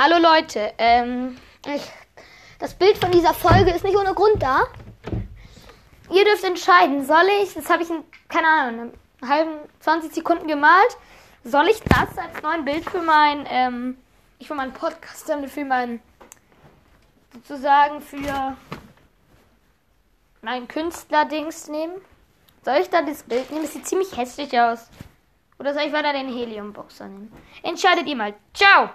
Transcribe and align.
Hallo 0.00 0.16
Leute, 0.18 0.72
ähm, 0.78 1.36
ich, 1.66 1.82
das 2.60 2.72
Bild 2.72 2.96
von 2.98 3.10
dieser 3.10 3.34
Folge 3.34 3.72
ist 3.72 3.82
nicht 3.82 3.96
ohne 3.96 4.14
Grund 4.14 4.40
da. 4.40 4.68
Ihr 6.08 6.24
dürft 6.24 6.44
entscheiden, 6.44 7.04
soll 7.04 7.26
ich, 7.42 7.54
das 7.54 7.68
habe 7.68 7.82
ich 7.82 7.90
in, 7.90 8.04
keine 8.28 8.46
Ahnung, 8.46 8.92
einen 9.20 9.28
halben, 9.28 9.50
20 9.80 10.14
Sekunden 10.14 10.46
gemalt, 10.46 10.96
soll 11.42 11.66
ich 11.66 11.80
das 11.80 12.16
als 12.16 12.40
neuen 12.44 12.64
Bild 12.64 12.88
für 12.88 13.02
mein, 13.02 13.44
ähm, 13.50 13.98
ich 14.38 14.46
für 14.46 14.54
meinen 14.54 14.72
Podcast, 14.72 15.32
für 15.48 15.64
mein, 15.64 16.00
sozusagen 17.32 18.00
für 18.00 18.56
mein 20.42 20.68
Künstlerdings 20.68 21.66
nehmen? 21.66 21.94
Soll 22.64 22.76
ich 22.76 22.88
da 22.88 23.02
das 23.02 23.24
Bild 23.24 23.50
nehmen? 23.50 23.64
Das 23.64 23.72
sieht 23.72 23.88
ziemlich 23.88 24.16
hässlich 24.16 24.56
aus. 24.60 24.90
Oder 25.58 25.74
soll 25.74 25.82
ich 25.82 25.92
weiter 25.92 26.12
den 26.12 26.32
Heliumboxer 26.32 27.08
nehmen? 27.08 27.32
Entscheidet 27.64 28.06
ihr 28.06 28.14
mal. 28.14 28.34
Ciao! 28.54 28.90